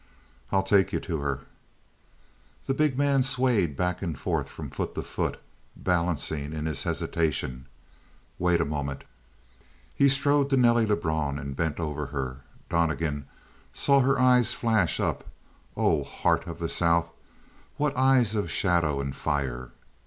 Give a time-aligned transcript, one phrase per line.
[0.51, 1.41] "I'll take you to her."
[2.65, 5.39] The big man swayed back and forth from foot to foot,
[5.75, 7.67] balancing in his hesitation.
[8.39, 9.03] "Wait a moment."
[9.93, 12.37] He strode to Nelly Lebrun and bent over her;
[12.67, 13.27] Donnegan
[13.73, 15.23] saw her eyes flash up
[15.77, 17.11] oh, heart of the south,
[17.77, 19.69] what eyes of shadow and fire!